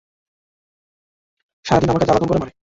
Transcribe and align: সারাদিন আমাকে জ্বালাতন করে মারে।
সারাদিন 1.65 1.89
আমাকে 1.89 2.05
জ্বালাতন 2.07 2.27
করে 2.29 2.39
মারে। 2.41 2.53